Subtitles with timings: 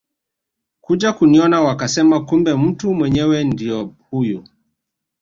[0.81, 4.43] kuja kuniona wakasema kumbe mtu mwenyewe ndio huyu